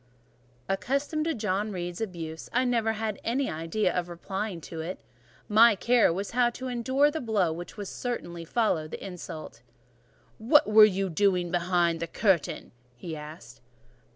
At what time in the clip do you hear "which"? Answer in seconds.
7.53-7.77